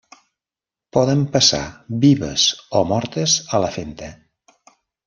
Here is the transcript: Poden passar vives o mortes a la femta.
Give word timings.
Poden 0.97 1.21
passar 1.35 1.61
vives 2.07 2.47
o 2.81 2.85
mortes 2.95 3.39
a 3.57 3.63
la 3.67 3.73
femta. 3.79 4.15